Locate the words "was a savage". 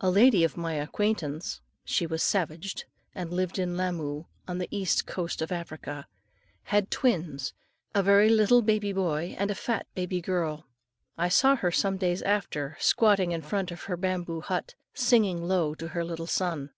2.06-2.86